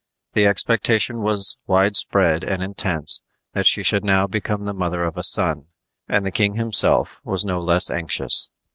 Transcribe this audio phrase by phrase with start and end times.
[0.33, 3.21] The expectation was wide spread and intense
[3.53, 5.67] that she should now become the mother of a son;
[6.09, 8.49] and the king himself was no less anxious.